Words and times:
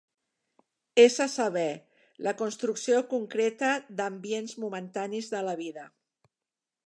És 1.01 1.17
a 1.25 1.27
saber, 1.33 1.67
la 2.29 2.33
construcció 2.39 3.03
concreta 3.13 3.69
d'ambients 3.99 4.57
momentanis 4.65 5.33
de 5.37 5.45
la 5.51 5.57
vida. 5.65 5.87